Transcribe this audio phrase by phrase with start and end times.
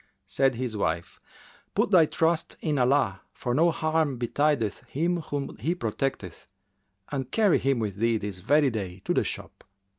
[0.25, 1.19] '"Said his wife,
[1.75, 6.47] "Put thy trust in Allah, for no harm betideth him whom He protecteth,
[7.11, 9.63] and carry him with thee this very day to the shop."